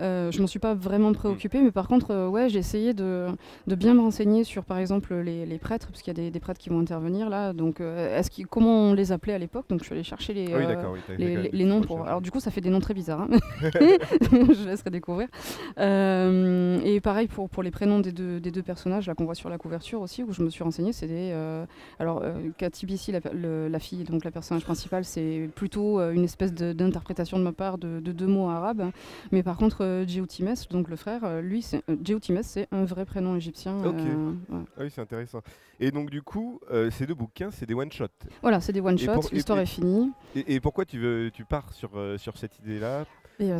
Euh, 0.00 0.30
je 0.30 0.40
m'en 0.40 0.46
suis 0.46 0.58
pas 0.58 0.74
vraiment 0.74 1.12
préoccupée, 1.12 1.60
mais 1.60 1.70
par 1.70 1.88
contre, 1.88 2.10
euh, 2.12 2.28
ouais, 2.28 2.48
j'ai 2.48 2.58
essayé 2.58 2.94
de, 2.94 3.26
de 3.66 3.74
bien 3.74 3.94
me 3.94 4.00
renseigner 4.00 4.44
sur, 4.44 4.64
par 4.64 4.78
exemple, 4.78 5.14
les, 5.14 5.46
les 5.46 5.58
prêtres, 5.58 5.88
parce 5.88 6.02
qu'il 6.02 6.16
y 6.16 6.18
a 6.18 6.22
des, 6.22 6.30
des 6.30 6.40
prêtres 6.40 6.60
qui 6.60 6.68
vont 6.70 6.78
intervenir 6.80 7.28
là. 7.30 7.52
Donc, 7.52 7.80
euh, 7.80 8.18
est-ce 8.18 8.42
comment 8.44 8.90
on 8.90 8.92
les 8.94 9.12
appelait 9.12 9.34
à 9.34 9.38
l'époque? 9.38 9.66
Donc, 9.68 9.80
je 9.80 9.84
suis 9.84 9.94
allée 9.94 10.02
chercher 10.04 10.32
les, 10.34 10.52
Ah 10.52 10.56
oui, 10.58 10.64
euh, 10.66 10.84
oui, 11.18 11.48
les, 11.52 11.64
noms 11.64 11.80
pour. 11.80 12.06
Alors 12.06 12.20
du 12.20 12.30
coup, 12.30 12.40
ça 12.40 12.50
fait 12.50 12.60
des 12.60 12.70
noms 12.70 12.80
très 12.80 12.94
bizarres. 12.94 13.22
hein. 13.22 13.28
je 13.62 14.66
laisserai 14.68 14.90
découvrir. 14.90 15.28
Et 15.78 17.00
pareil 17.00 17.26
pour, 17.28 17.48
pour 17.48 17.62
les 17.62 17.70
prénoms 17.70 18.00
des 18.00 18.12
deux, 18.12 18.40
des 18.40 18.50
deux 18.50 18.62
personnages 18.62 19.06
là 19.06 19.14
qu'on 19.14 19.24
voit 19.24 19.34
sur 19.34 19.48
la 19.50 19.58
couverture 19.58 20.00
aussi, 20.00 20.22
où 20.22 20.32
je 20.32 20.42
me 20.42 20.50
suis 20.50 20.64
renseignée, 20.64 20.92
c'est 20.92 21.06
des. 21.06 21.32
alors 21.98 22.20
euh, 22.22 22.50
Katibissi, 22.56 23.12
la, 23.12 23.20
le- 23.32 23.68
la 23.68 23.78
fille, 23.78 24.04
donc 24.04 24.24
la 24.24 24.30
personnage 24.30 24.64
principale, 24.64 25.04
c'est 25.04 25.29
plutôt 25.54 26.00
euh, 26.00 26.12
une 26.12 26.24
espèce 26.24 26.52
d'interprétation 26.52 27.38
de 27.38 27.42
ma 27.44 27.52
part 27.52 27.78
de, 27.78 28.00
de 28.00 28.12
deux 28.12 28.26
mots 28.26 28.48
arabes. 28.48 28.90
Mais 29.32 29.42
par 29.42 29.56
contre, 29.56 29.84
euh, 29.84 30.06
Djeoutimes, 30.06 30.54
donc 30.70 30.88
le 30.88 30.96
frère, 30.96 31.24
euh, 31.24 31.40
lui, 31.40 31.62
c'est 31.62 31.82
Djeoutimes, 32.02 32.42
c'est 32.42 32.68
un 32.72 32.84
vrai 32.84 33.04
prénom 33.04 33.36
égyptien. 33.36 33.76
Ok. 33.84 33.96
ouais. 33.98 34.58
Ah 34.76 34.80
oui, 34.82 34.90
c'est 34.90 35.00
intéressant. 35.00 35.40
Et 35.78 35.90
donc 35.90 36.10
du 36.10 36.22
coup, 36.22 36.60
ces 36.90 37.06
deux 37.06 37.14
bouquins, 37.14 37.50
c'est 37.50 37.66
des 37.66 37.74
one 37.74 37.90
shots. 37.90 38.06
Voilà, 38.42 38.60
c'est 38.60 38.72
des 38.72 38.80
one 38.80 38.94
Et 38.94 38.98
shots. 38.98 39.12
pour- 39.14 39.24
et- 39.32 39.34
L'histoire 39.34 39.58
est 39.58 39.66
finie. 39.66 40.12
Et, 40.34 40.54
et 40.54 40.60
pourquoi 40.60 40.84
tu 40.84 40.98
veux, 40.98 41.30
tu 41.32 41.44
pars 41.44 41.72
sur 41.72 41.90
sur 42.18 42.36
cette 42.36 42.58
idée-là? 42.58 43.04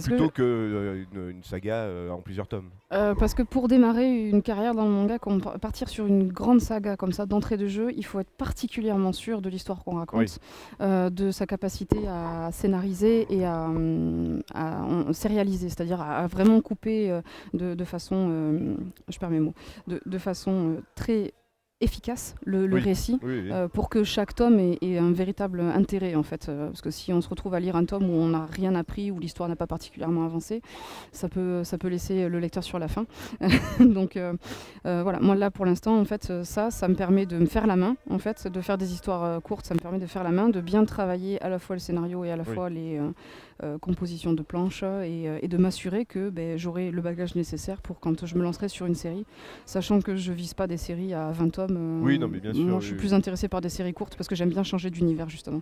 Plutôt 0.05 0.29
que 0.31 0.43
euh, 0.43 1.05
une, 1.13 1.31
une 1.37 1.43
saga 1.43 1.75
euh, 1.75 2.11
en 2.11 2.21
plusieurs 2.21 2.47
tomes 2.49 2.71
Euh, 2.93 3.15
parce 3.15 3.35
que 3.35 3.43
pour 3.43 3.69
démarrer 3.69 4.29
une 4.29 4.43
carrière 4.43 4.75
dans 4.75 4.85
le 4.85 4.91
manga, 4.91 5.19
comme 5.19 5.41
partir 5.41 5.89
sur 5.89 6.07
une 6.07 6.29
grande 6.33 6.61
saga 6.61 6.97
comme 6.97 7.13
ça 7.13 7.25
d'entrée 7.27 7.57
de 7.57 7.67
jeu, 7.67 7.93
il 7.97 8.05
faut 8.05 8.21
être 8.21 8.31
particulièrement 8.31 9.13
sûr 9.13 9.41
de 9.43 9.49
l'histoire 9.49 9.83
qu'on 9.85 9.97
raconte, 9.97 10.21
Oui. 10.21 10.81
de 11.11 11.31
sa 11.31 11.47
capacité 11.47 11.99
à 12.09 12.51
scénariser 12.53 13.27
et 13.31 13.45
à, 13.45 13.65
hum, 13.67 14.43
à 14.55 14.83
sérialiser, 15.13 15.69
c'est-à-dire 15.69 16.01
à, 16.01 16.19
à 16.19 16.27
vraiment 16.27 16.61
couper 16.61 17.21
de, 17.55 17.75
de 17.75 17.85
façon, 17.85 18.77
je 19.09 19.19
perds 19.19 19.31
mes 19.31 19.41
mots, 19.41 19.55
de, 19.87 20.01
de 20.05 20.19
façon 20.19 20.77
très 20.95 21.33
efficace 21.81 22.35
le, 22.45 22.67
le 22.67 22.77
Oui. 22.77 22.83
récit. 22.83 23.19
Oui, 23.23 23.41
oui. 23.45 23.49
Euh, 23.53 23.69
pour 23.69 23.89
que 23.89 24.05
chaque 24.05 24.35
tome 24.35 24.59
ait, 24.59 24.79
ait 24.83 24.99
un 24.99 25.13
véritable 25.13 25.61
intérêt 25.61 26.15
en 26.15 26.23
fait. 26.23 26.49
Euh, 26.49 26.67
parce 26.69 26.83
que 26.83 26.91
si 26.91 27.13
on 27.13 27.21
se 27.21 27.29
retrouve 27.29 27.55
à 27.55 27.61
lire 27.61 27.77
un 27.77 27.85
tome 27.85 28.11
où 28.11 28.13
on 28.15 28.29
n'a 28.29 28.47
rien 28.47 28.75
appris, 28.75 29.11
où 29.11 29.19
l'histoire 29.19 29.49
n'a 29.49 29.57
pas 29.57 29.67
particulièrement 29.67 30.25
avancé, 30.25 30.63
ça 31.13 31.29
peut, 31.29 31.65
ça 31.65 31.79
peut 31.79 31.89
laisser 31.89 32.29
le 32.29 32.39
lecteur 32.39 32.63
sur 32.65 32.79
la 32.79 32.89
fin. 32.89 33.07
Donc 33.81 34.17
euh, 34.17 34.35
voilà, 34.85 35.21
moi 35.21 35.35
là 35.35 35.51
pour 35.51 35.65
l'instant 35.65 35.99
en 35.99 36.05
fait 36.05 36.33
ça, 36.45 36.71
ça 36.71 36.89
me 36.89 36.95
permet 36.95 37.27
de 37.27 37.39
me 37.39 37.47
faire 37.47 37.67
la 37.67 37.77
main 37.77 37.97
en 38.11 38.19
fait, 38.19 38.47
de 38.47 38.61
faire 38.61 38.77
des 38.79 38.93
histoires 38.93 39.41
courtes, 39.43 39.67
ça 39.67 39.75
me 39.75 39.81
permet 39.81 39.99
de 39.99 40.07
faire 40.07 40.25
la 40.25 40.31
main, 40.31 40.49
de 40.49 40.61
bien 40.61 40.85
travailler 40.85 41.41
à 41.43 41.49
la 41.49 41.59
fois 41.59 41.77
le 41.77 41.81
scénario 41.81 42.25
et 42.25 42.31
à 42.31 42.37
la 42.37 42.45
fois 42.45 42.69
les 42.71 43.01
euh, 43.63 43.79
compositions 43.79 44.33
de 44.33 44.43
planches 44.43 44.83
et, 44.83 45.29
euh, 45.29 45.39
et 45.43 45.49
de 45.49 45.57
m'assurer 45.57 46.05
que 46.05 46.31
ben, 46.31 46.57
j'aurai 46.59 46.91
le 46.91 47.01
bagage 47.03 47.35
nécessaire 47.35 47.81
pour 47.83 48.01
quand 48.01 48.27
je 48.27 48.35
me 48.37 48.43
lancerai 48.43 48.69
sur 48.69 48.87
une 48.87 48.95
série, 48.95 49.25
sachant 49.67 50.01
que 50.01 50.17
je 50.17 50.33
vise 50.33 50.55
pas 50.55 50.67
des 50.67 50.77
séries 50.77 51.15
à 51.15 51.31
20 51.31 51.51
tomes. 51.51 51.77
euh, 51.79 52.05
Oui, 52.05 52.19
non, 52.19 52.29
mais 52.29 52.41
bien 52.41 52.53
sûr, 52.53 52.65
Moi, 52.65 52.75
oui, 52.77 52.81
je 52.81 52.87
suis 52.87 52.95
oui. 52.95 53.01
plus 53.01 53.15
intéressée 53.15 53.49
par 53.49 53.61
des 53.61 53.69
séries 53.69 53.93
courtes 53.95 54.17
parce 54.17 54.29
que 54.29 54.35
j'aime 54.35 54.51
bien 54.51 54.63
changer 54.63 54.91
d'univers 54.91 55.29
justement. 55.29 55.61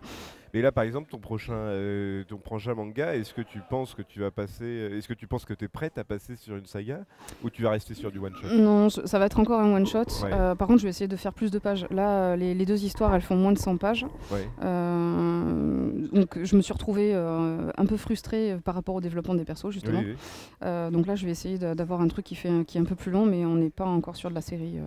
Mais 0.54 0.62
là, 0.62 0.72
par 0.72 0.84
exemple, 0.84 1.10
ton 1.10 1.18
prochain, 1.18 1.52
euh, 1.52 2.24
ton 2.24 2.38
prochain 2.38 2.74
manga, 2.74 3.14
est-ce 3.14 3.34
que 3.34 3.42
tu 3.42 3.60
penses 3.68 3.94
que 3.94 4.00
tu 4.02 4.20
vas 4.20 4.30
passer, 4.30 4.64
est-ce 4.96 5.06
que 5.06 5.12
tu 5.14 5.26
penses 5.26 5.44
que 5.44 5.52
tu 5.52 5.66
es 5.66 5.68
prête 5.68 5.98
à 5.98 6.04
passer 6.04 6.36
sur 6.36 6.56
une 6.56 6.64
saga 6.66 7.00
ou 7.44 7.50
tu 7.50 7.62
vas 7.62 7.70
rester 7.70 7.92
sur 7.94 8.10
du 8.10 8.18
one 8.18 8.32
shot 8.34 8.54
Non, 8.56 8.88
ça 8.88 9.18
va 9.18 9.26
être 9.26 9.38
encore 9.40 9.60
un 9.60 9.70
one 9.74 9.86
shot. 9.86 9.98
Ouais. 10.24 10.30
Euh, 10.32 10.54
par 10.54 10.66
contre, 10.68 10.78
je 10.80 10.84
vais 10.84 10.90
essayer 10.90 11.08
de 11.08 11.16
faire 11.16 11.34
plus 11.34 11.50
de 11.50 11.58
pages. 11.58 11.86
Là, 11.90 12.34
les, 12.36 12.54
les 12.54 12.64
deux 12.64 12.82
histoires, 12.84 13.14
elles 13.14 13.20
font 13.20 13.36
moins 13.36 13.52
de 13.52 13.58
100 13.58 13.76
pages. 13.76 14.06
Ouais. 14.32 14.48
Euh, 14.64 15.90
donc, 16.12 16.38
je 16.42 16.56
me 16.56 16.62
suis 16.62 16.72
retrouvée 16.72 17.14
un 17.14 17.86
peu 17.88 17.96
frustrée 17.96 18.52
euh, 18.52 18.58
par 18.58 18.76
rapport 18.76 18.94
au 18.94 19.00
développement 19.00 19.34
des 19.34 19.44
persos, 19.44 19.70
justement. 19.70 19.98
Oui, 19.98 20.10
oui. 20.10 20.16
Euh, 20.62 20.90
donc 20.90 21.06
là, 21.06 21.16
je 21.16 21.24
vais 21.24 21.32
essayer 21.32 21.58
d'avoir 21.58 22.00
un 22.00 22.06
truc 22.06 22.24
qui, 22.24 22.36
fait, 22.36 22.64
qui 22.64 22.78
est 22.78 22.80
un 22.80 22.84
peu 22.84 22.94
plus 22.94 23.10
long, 23.10 23.26
mais 23.26 23.44
on 23.44 23.56
n'est 23.56 23.70
pas 23.70 23.86
encore 23.86 24.14
sur 24.14 24.30
de 24.30 24.34
la 24.34 24.40
série. 24.40 24.78
euh, 24.78 24.82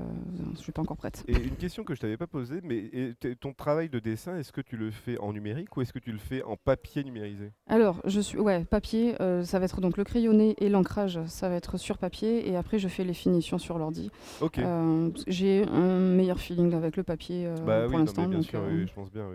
je 0.56 0.60
suis 0.60 0.72
pas 0.72 0.82
encore 0.82 0.98
prête. 0.98 1.26
Et 1.28 1.34
une 1.34 1.58
question 1.58 1.84
que 1.84 1.94
je 1.94 2.00
t'avais 2.00 2.18
pas 2.18 2.28
posée, 2.28 2.62
mais 2.64 2.90
ton 3.42 3.54
travail 3.54 3.90
de 3.90 4.00
dessin, 4.00 4.38
est-ce 4.38 4.54
que 4.54 4.62
tu 4.62 4.78
le 4.78 4.92
fais 4.92 5.18
en 5.20 5.34
numérique 5.34 5.76
ou 5.76 5.82
est-ce 5.82 5.92
que 5.92 6.00
tu 6.00 6.14
le 6.14 6.18
fais 6.20 6.44
en 6.44 6.56
papier 6.56 7.04
numérisé? 7.04 7.52
Alors, 7.68 8.02
je 8.06 8.22
suis, 8.22 8.40
ouais, 8.40 8.64
papier, 8.64 9.16
ça 9.44 9.60
va 9.60 9.66
être 9.66 9.82
donc 9.82 9.98
le 9.98 10.04
crayonné 10.04 10.56
et 10.60 10.70
l'ancrage, 10.70 11.20
ça 11.28 11.50
va 11.50 11.56
être 11.56 11.78
sur 11.78 11.98
papier, 11.98 12.50
et 12.50 12.56
après 12.56 12.80
je 12.80 12.88
fais 12.88 13.04
les 13.04 13.14
finitions 13.14 13.58
sur 13.58 13.78
l'ordi. 13.78 14.12
Ok. 14.40 14.60
Euh, 14.60 15.10
J'ai 15.28 15.66
un 15.68 16.00
meilleur 16.00 16.40
feeling 16.40 16.74
avec 16.74 16.98
le 16.98 17.04
papier 17.04 17.46
euh, 17.48 17.56
bah 17.66 17.84
oui, 17.86 17.90
pour 17.90 18.00
l'instant. 18.00 18.42
sûr, 18.42 18.60
euh, 18.60 18.70
oui, 18.72 18.88
je 18.88 18.94
pense 18.94 19.12
bien. 19.12 19.28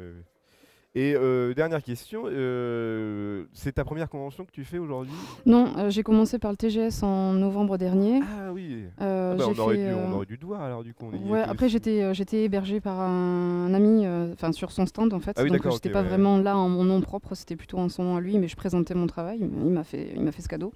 Et 0.97 1.15
euh, 1.15 1.53
dernière 1.53 1.83
question, 1.83 2.23
euh, 2.25 3.45
c'est 3.53 3.73
ta 3.73 3.85
première 3.85 4.09
convention 4.09 4.47
que 4.47 4.51
tu 4.51 4.65
fais 4.65 4.79
aujourd'hui? 4.79 5.13
Non, 5.45 5.75
euh, 5.77 5.91
j'ai 5.91 6.03
commencé 6.03 6.39
par 6.39 6.51
le 6.51 6.57
TGS 6.57 7.03
en 7.03 7.35
novembre 7.35 7.77
dernier. 7.77 8.23
Ah 8.23 8.51
oui. 8.51 8.85
Ah 8.99 9.35
bah, 9.37 9.45
on, 9.47 9.59
aurait 9.61 9.77
fait, 9.77 9.89
dû, 9.91 9.95
on 9.95 10.13
aurait 10.15 10.25
dû 10.25 10.39
te 10.39 10.47
voir 10.47 10.63
alors 10.63 10.83
du 10.83 10.95
coup. 10.95 11.05
on 11.13 11.31
Ouais, 11.31 11.43
après 11.43 11.69
j'étais 11.69 12.15
j'étais 12.15 12.45
hébergée 12.45 12.81
par 12.81 12.99
un, 12.99 13.75
ami, 13.75 14.07
enfin 14.33 14.53
sur 14.53 14.73
son 14.73 14.87
stand 14.87 15.13
en 15.13 15.21
fait, 15.21 15.33
Ah 15.37 15.43
oui, 15.43 15.51
donc 15.51 15.71
j'étais 15.71 15.91
ok, 15.91 15.93
pas 15.93 16.01
ouais. 16.01 16.09
vraiment 16.09 16.39
là 16.39 16.57
en 16.57 16.71
mon 16.71 16.85
nom 16.85 17.03
propre, 17.03 17.35
c'était 17.35 17.57
plutôt 17.57 17.77
en 17.77 17.91
son 17.91 18.05
nom 18.05 18.17
à 18.17 18.23
lui, 18.23 18.39
mais 18.39 18.49
je 18.49 18.57
présentais 18.57 18.95
mon 18.95 19.07
travail, 19.07 19.41
il 19.43 19.71
m'a 19.71 19.85
fait 19.85 20.13
il 20.17 20.23
m'a 20.23 20.33
fait 20.33 20.41
ce 20.41 20.49
cadeau. 20.49 20.73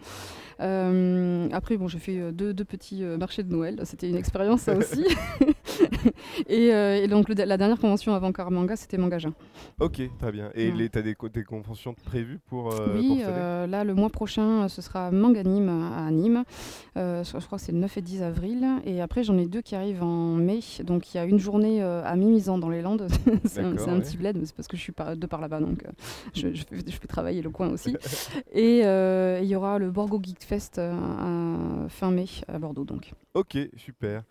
Après 0.59 1.79
bon, 1.79 1.89
j'ai 1.89 1.99
fait 1.99 2.31
deux, 2.31 2.53
deux 2.53 2.67
petits 2.67 3.03
marchés 3.19 3.43
de 3.43 3.51
Noël, 3.51 3.81
c'était 3.85 4.11
une 4.11 4.17
expérience 4.17 4.61
ça 4.61 4.77
aussi. 4.77 5.07
et, 6.49 6.73
euh, 6.73 7.03
et 7.03 7.09
donc 7.09 7.29
le- 7.29 7.35
la 7.45 7.57
dernière 7.57 7.79
convention 7.79 8.15
avant 8.15 8.33
Caramanga, 8.33 8.77
c'était 8.77 8.99
Mangaja. 8.99 9.31
Ok, 9.81 10.01
très 10.19 10.33
bien. 10.33 10.51
Et 10.55 10.71
Ouais. 10.71 10.77
les- 10.77 10.89
t'as 10.89 11.03
des, 11.03 11.15
co- 11.15 11.29
des 11.29 11.45
conventions 11.45 11.95
prévues 11.95 12.39
pour, 12.47 12.73
euh, 12.73 12.87
pour 12.87 12.95
oui, 12.95 13.17
cette 13.19 13.29
année? 13.29 13.37
euh, 13.39 13.67
là 13.67 13.85
le 13.85 13.95
mois 13.95 14.11
prochain, 14.11 14.65
euh, 14.65 14.69
ce 14.69 14.83
sera 14.83 15.11
Manganime 15.11 15.69
à 15.69 16.11
Nîmes. 16.11 16.45
Je 16.97 17.47
crois 17.47 17.59
que 17.59 17.65
c'est 17.65 17.73
le 17.73 17.79
9 17.79 17.97
et 17.97 18.03
10 18.03 18.23
avril. 18.23 18.67
Et 18.85 19.01
après, 19.01 19.23
j'en 19.23 19.39
ai 19.39 19.47
deux 19.47 19.63
qui 19.63 19.75
arrivent 19.75 20.03
en 20.03 20.35
mai. 20.35 20.61
Donc 20.85 21.13
il 21.15 21.17
y 21.17 21.21
a 21.21 21.25
une 21.25 21.39
journée 21.39 21.83
à 21.83 22.15
Mimizan 22.17 22.59
dans 22.59 22.69
les 22.69 22.83
Landes. 22.83 23.07
c'est 23.45 23.61
un, 23.61 23.75
petit 24.01 24.17
bled, 24.17 24.37
mais 24.39 24.47
c'est 24.47 24.55
parce 24.55 24.69
que 24.69 24.77
je 24.77 24.83
suis 24.83 24.93
par- 24.93 25.17
de 25.17 25.27
par 25.27 25.41
là-bas. 25.41 25.61
Donc 25.61 25.85
je, 26.35 26.49
je, 26.55 26.63
fais 26.65 27.07
travailler 27.09 27.43
le 27.43 27.51
coin 27.51 27.69
aussi. 27.71 27.97
et 28.53 28.81
il 28.81 29.47
y 29.49 29.57
aura 29.57 29.79
le 29.79 29.91
Borgo 29.91 30.21
Geek 30.23 30.43
Fest 30.45 30.79
à 30.79 31.87
fin 31.89 32.11
mai 32.11 32.27
à 32.49 32.59
Bordeaux. 32.59 32.85
Donc. 32.85 33.13
Ok, 33.35 33.57
super. 33.77 34.23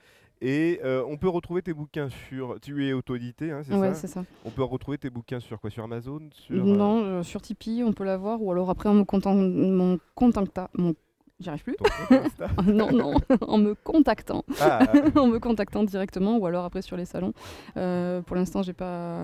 Et 0.41 0.79
euh, 0.85 1.03
on 1.07 1.17
peut 1.17 1.27
retrouver 1.27 1.61
tes 1.61 1.73
bouquins 1.73 2.09
sur. 2.29 2.57
Tu 2.61 2.87
es 2.87 2.93
auto-édité, 2.93 3.51
hein, 3.51 3.61
c'est 3.63 3.75
Ouais, 3.75 3.89
ça 3.89 3.93
c'est 3.95 4.07
ça. 4.07 4.23
On 4.45 4.51
peut 4.51 4.63
retrouver 4.63 4.97
tes 4.97 5.09
bouquins 5.09 5.41
sur 5.41 5.59
quoi? 5.59 5.69
Sur 5.69 5.83
Amazon? 5.83 6.19
Sur, 6.31 6.55
euh, 6.55 6.63
Non, 6.63 7.03
euh, 7.03 7.23
sur 7.23 7.41
Tipeee, 7.41 7.83
on 7.83 7.91
peut 7.91 8.05
l'avoir. 8.05 8.41
Ou 8.41 8.51
alors 8.51 8.69
après, 8.69 8.87
en 8.87 8.93
me, 8.93 9.03
content- 9.03 9.35
mon 9.35 9.99
contacta, 10.15 10.69
mon 10.77 10.93
J'y 11.39 11.47
arrive 11.49 11.63
plus. 11.63 11.77
non, 12.67 12.91
non, 12.91 13.13
en 13.41 13.57
me 13.57 13.73
contactant. 13.73 14.43
Ah, 14.59 14.81
en 15.15 15.27
me 15.27 15.39
contactant 15.39 15.83
directement 15.83 16.37
ou 16.37 16.45
alors 16.45 16.65
après 16.65 16.81
sur 16.81 16.97
les 16.97 17.05
salons. 17.05 17.33
Euh, 17.77 18.21
pour 18.21 18.35
l'instant, 18.35 18.61
j'ai 18.61 18.73
pas. 18.73 19.23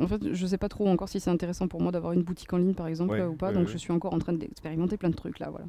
En 0.00 0.06
fait, 0.06 0.32
je 0.32 0.46
sais 0.46 0.56
pas 0.58 0.68
trop 0.70 0.88
encore 0.88 1.08
si 1.10 1.20
c'est 1.20 1.30
intéressant 1.30 1.68
pour 1.68 1.82
moi 1.82 1.92
d'avoir 1.92 2.12
une 2.14 2.22
boutique 2.22 2.52
en 2.52 2.56
ligne 2.58 2.74
par 2.74 2.86
exemple 2.86 3.12
Ouais, 3.12 3.22
ou 3.22 3.34
pas. 3.34 3.48
ouais, 3.48 3.54
donc 3.54 3.66
ouais. 3.66 3.72
je 3.72 3.76
suis 3.78 3.92
encore 3.92 4.14
en 4.14 4.18
train 4.18 4.32
d'expérimenter 4.32 4.96
plein 4.96 5.10
de 5.10 5.14
trucs 5.16 5.38
là. 5.40 5.50
Voilà. 5.50 5.66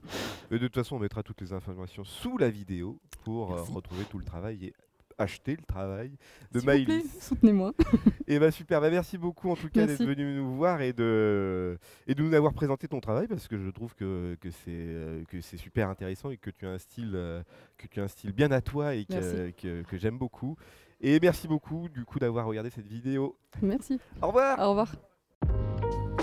Et 0.52 0.56
de 0.60 0.68
toute 0.68 0.76
façon, 0.76 0.96
on 0.96 1.00
mettra 1.00 1.22
toutes 1.24 1.42
les 1.42 1.52
informations 1.52 2.04
sous 2.06 2.38
la 2.38 2.50
vidéo 2.50 3.00
pour 3.26 3.54
euh, 3.54 3.62
retrouver 3.62 4.06
tout 4.06 4.20
le 4.20 4.26
travail 4.26 4.66
et 4.68 4.74
acheter 5.22 5.56
le 5.56 5.64
travail 5.66 6.12
de 6.52 6.62
Maïlis. 6.62 7.04
soutenez-moi. 7.20 7.74
Et 8.28 8.40
bah 8.40 8.52
super, 8.52 8.82
bah 8.82 8.90
merci 8.90 9.18
beaucoup 9.18 9.50
en 9.50 9.56
tout 9.56 9.70
cas 9.70 9.86
d'être 9.86 10.04
venu 10.04 10.36
nous 10.36 10.56
voir 10.56 10.82
et 10.82 10.94
de, 10.94 11.78
et 12.08 12.16
de 12.16 12.22
nous 12.24 12.34
avoir 12.34 12.54
présenté 12.54 12.88
ton 12.88 13.00
travail 13.00 13.28
parce 13.28 13.48
que 13.48 13.58
je 13.58 13.70
trouve 13.70 13.96
que, 13.96 14.36
que 14.40 14.50
c'est 14.52 14.70
euh, 14.70 15.24
que 15.28 15.42
c'est 15.42 15.58
super 15.58 15.90
intéressant 15.90 16.30
et 16.30 16.38
que 16.38 16.50
tu 16.50 16.66
as 16.66 16.72
un 16.72 16.78
style 16.78 17.12
euh, 17.16 17.42
que 17.78 17.88
tu 17.88 18.00
as 18.00 18.04
un 18.04 18.08
style 18.08 18.32
bien 18.32 18.52
à 18.52 18.62
toi 18.62 18.96
et 18.96 19.06
que, 19.06 19.52
que, 19.52 19.82
que 19.84 19.98
j'aime 19.98 20.18
beaucoup. 20.18 20.58
Et 21.02 21.20
merci 21.20 21.48
beaucoup 21.48 21.90
du 21.90 22.06
coup 22.06 22.20
d'avoir 22.20 22.46
regardé 22.46 22.70
cette 22.70 22.88
vidéo. 22.88 23.36
Merci. 23.62 24.00
Au 24.22 24.28
revoir. 24.28 24.60
Au 24.60 24.70
revoir. 24.70 24.94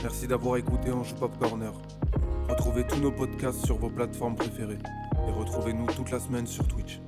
Merci 0.02 0.28
d'avoir 0.28 0.56
écouté 0.56 0.92
Ange 0.92 1.14
Pop 1.16 1.36
Corner. 1.38 1.72
Retrouvez 2.48 2.86
tous 2.86 3.00
nos 3.00 3.10
podcasts 3.10 3.64
sur 3.66 3.76
vos 3.76 3.90
plateformes 3.90 4.36
préférées 4.36 4.78
et 5.26 5.30
retrouvez-nous 5.30 5.86
toute 5.86 6.10
la 6.10 6.20
semaine 6.20 6.46
sur 6.46 6.66
Twitch. 6.68 7.00